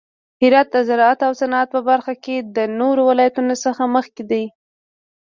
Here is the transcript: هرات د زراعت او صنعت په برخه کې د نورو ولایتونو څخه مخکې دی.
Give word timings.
هرات 0.41 0.67
د 0.73 0.77
زراعت 0.87 1.19
او 1.27 1.33
صنعت 1.41 1.67
په 1.75 1.79
برخه 1.89 2.13
کې 2.23 2.35
د 2.55 2.57
نورو 2.79 3.01
ولایتونو 3.09 3.53
څخه 3.65 3.83
مخکې 3.95 4.23
دی. 4.31 4.45